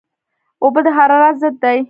اوبه 0.63 0.79
د 0.85 0.87
حرارت 0.97 1.35
ضد 1.41 1.55
دي 1.63 1.79